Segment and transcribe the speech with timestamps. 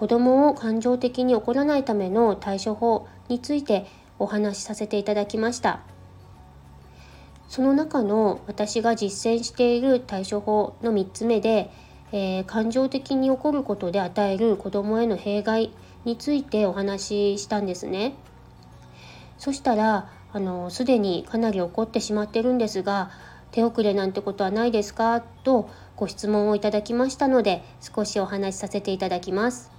[0.00, 3.84] 子供を感情的に怒らないための対処法について
[4.18, 5.80] お話しさせていただきました。
[7.50, 11.70] その中の私が実践している対処法の3つ目で、
[12.12, 15.70] えー、感情的に怒ることで与える子供への弊害
[16.06, 18.14] についてお話ししたんですね。
[19.36, 23.10] そしたらあのすでにかなり怒ってしまってるんですが
[23.50, 25.20] 手遅れなんてことはないですか？
[25.44, 29.78] とご質問をいただきましたので少しお話しさせていただきます。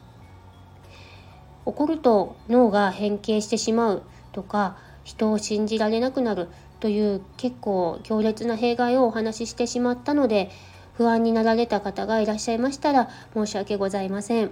[1.66, 10.50] 怒ると脳が変形してしまうとか人を信じられなくなるという結構強烈な弊害をお話ししてしまったので
[10.94, 14.52] 不安になられた方がいらっしゃいましたら申し訳ございません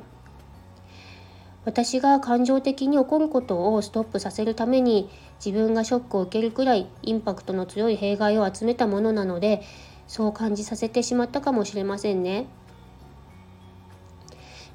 [1.66, 5.10] 私が感情的に怒ることをストップさせるために
[5.44, 9.62] 自分がショックを受けるくらいインパクトの強い弊害を集めたものなので
[10.08, 12.48] そう感じさせてしまったかもしれませんね。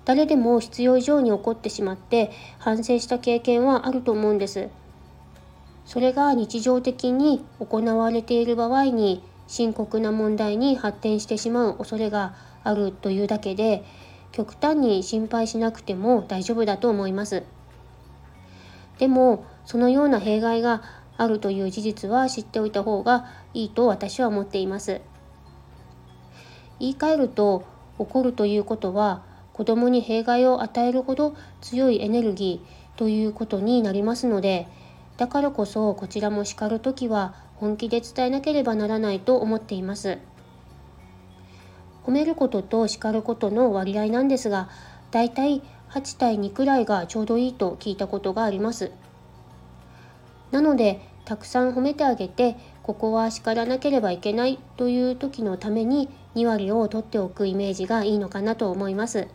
[0.05, 4.69] 誰でも必要以上に怒ってしまって反省した経験はあると思うんです。
[5.87, 13.85] それが日常的に行われている場合に深刻な問題に発展してしまう恐れがあるというだけで
[14.33, 17.43] 極端に心配しなくても大丈夫だと思います。
[18.99, 20.83] でもそのような弊害が
[21.17, 25.01] あるという事実は知っておいた方がいいと私は思っています。
[26.81, 27.65] 言い換えると
[27.99, 29.23] 怒るということは
[29.55, 34.69] 子供に弊害を与えるほど強いエネルギーということになりますので
[35.17, 40.19] だからこそこちらも叱る時は本気で伝えなければならないと思っています
[42.05, 44.69] 褒めることと叱ることの割合なんですが
[45.13, 48.91] だいたい8対2くらいがちょうどいいと聞いたことがあります
[50.51, 59.29] なのでたくさん褒めてあげてここは叱らなければいけないという時のために2割を取っておくイメージがいいのかなと思います。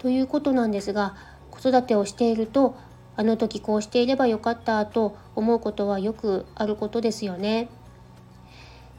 [0.00, 1.14] ということなんですが
[1.50, 2.74] 子育てをしていると
[3.16, 7.68] あの時こうしていればよかったと思うことはよくあることですよね。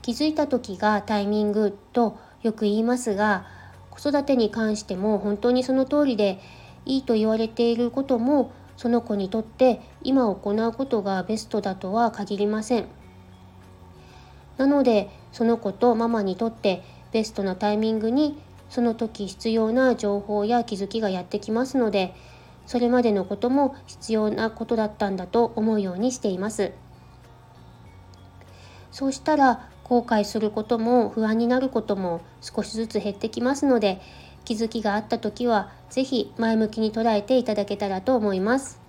[0.03, 3.45] 気づいた時がタイミングとよく言いますが
[3.89, 6.39] 子育てに関しても本当にその通りで
[6.85, 12.85] いいと言われていることもその子にとって今行うことがベストだとは限りません。
[14.57, 18.39] なのでその子とママにとってベストなタイミングに
[18.71, 22.15] その時必要な情報や気づきがやってきますので
[22.65, 26.71] それまでのことも必要なことだったんだと思うようにしています。
[28.91, 34.01] そうしたら後悔することも不安になることも少しずつ減ってきますので
[34.45, 38.79] 気づきがあった時は是非前向きに捉えていただけたらと思います。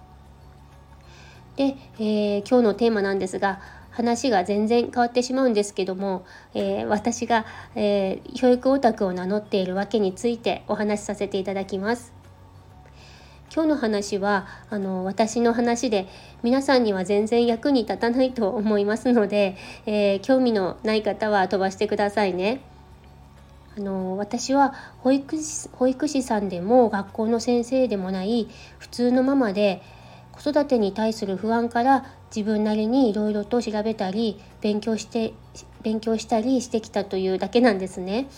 [1.57, 3.61] で、えー、今日のテーマなんですが
[3.93, 12.13] 話が全然変わってしまうんですけども、えー、私が、えー、教育オタクを名乗っているわけについてお話しさせていただきます。
[13.55, 16.09] 今日の話はあの私の話で
[16.43, 22.63] 皆さんには全然役に立たないと思いますので、えー、興味のない方は飛ばしてくださいね。
[23.77, 28.49] あの私は保育士保育士さんでも学校の先生でもない
[28.79, 29.83] 普通のママで
[30.33, 32.05] 子育てに対する不安から
[32.35, 35.35] 自分なりにいろいろと調べたり勉強して
[35.83, 38.29] 勉強したりしてきたというだけなんですね。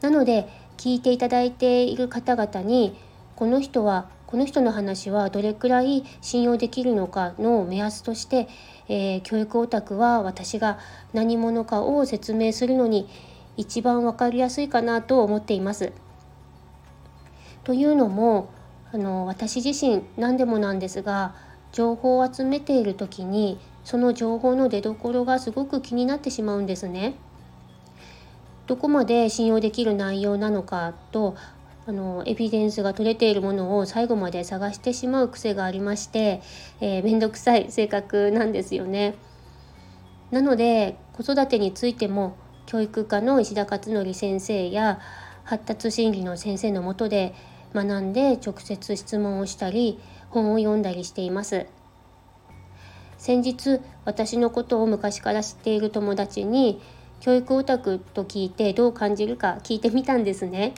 [0.00, 2.96] なので聞いていただいている方々に
[3.34, 8.48] この人はこの人の話はどれくらい信用できるのかの目安として、
[8.88, 10.78] えー、教育オタクは私が
[11.12, 13.08] 何者かを説明するのに
[13.56, 15.92] 一番分かりやすいかなと思っています。
[17.62, 18.50] というのも
[18.92, 21.34] あの私自身何でもなんですが
[21.72, 27.14] 情報を集めている時にその情報の出どころがすごく気になってしまうんですね。
[28.66, 31.36] どこまで信用できる内容なのかと
[31.86, 36.42] あのエビデンスが取れているものを最後まで探してしまう癖がありまして、
[36.80, 39.14] えー、めんどくさい性格なんですよね。
[40.32, 42.36] なので子育てについても
[42.66, 44.98] 教育科の石田勝則先生や
[45.44, 47.34] 発達心理の先生のもとで
[47.74, 49.98] 学んで直接質問をしたり
[50.30, 51.66] 本を読んだりしています。
[53.18, 56.80] 先日私のことを昔から知っている友達に
[57.20, 60.74] 教育オタクと聞いてどう感じるか聞いてみたんですね。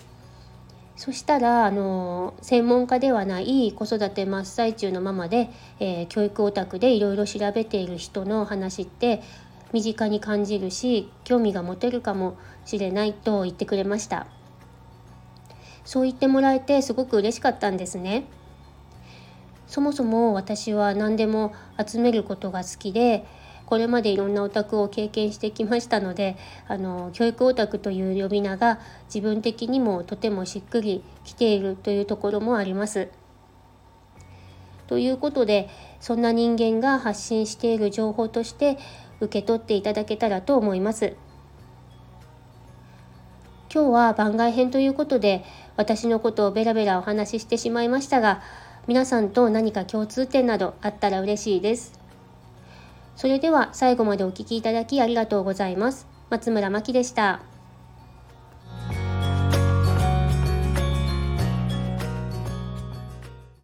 [0.97, 5.49] そしたらあの専門家ではない子育て真っ最中のママで、
[5.79, 9.23] えー、教育オタクでいろいろ調べている人の話って
[9.73, 14.27] 身近に感じるし興味が持てるかもしれないと言ってくれました。
[15.89, 18.25] そう言ってもらえてすごく嬉しかったんですね
[19.67, 23.25] そもそも私は何でも集めることが好きで
[23.65, 26.37] これまでいろんなオタクを経験してきましたので
[26.67, 33.09] あの教育オタクという呼び名が自分的にもとてもしっくりきているというところもあります。
[34.89, 35.71] ということで
[36.01, 38.77] そんな人間が発信している情報として
[39.21, 41.17] 受け取っていただけたらと思います。
[43.73, 45.45] 今日は番外編ということで
[45.79, 48.43] 私のことをベラベラお話ししてしまいましたが
[48.89, 51.99] 皆さんと何か共通点などあったら嬉しいです。
[53.17, 56.07] それでは最後までお聴きいただきありがとうございます。
[56.31, 57.58] 松村真希でした。